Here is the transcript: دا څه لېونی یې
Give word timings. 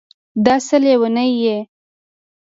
دا 0.45 0.55
څه 0.67 0.77
لېونی 0.83 1.29
یې 1.43 1.57